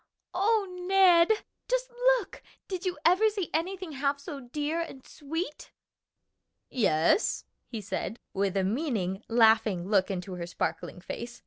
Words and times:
"O 0.33 0.67
Ned, 0.87 1.43
just 1.67 1.91
look! 1.91 2.41
did 2.67 2.87
you 2.87 2.97
ever 3.05 3.29
see 3.29 3.51
anything 3.53 3.91
half 3.91 4.19
so 4.19 4.39
dear 4.39 4.81
and 4.81 5.05
sweet?" 5.05 5.71
"Yes," 6.71 7.45
he 7.67 7.81
said, 7.81 8.17
with 8.33 8.57
a 8.57 8.63
meaning, 8.63 9.23
laughing 9.29 9.87
look 9.87 10.09
into 10.09 10.33
her 10.33 10.47
sparkling 10.47 11.01
face. 11.01 11.39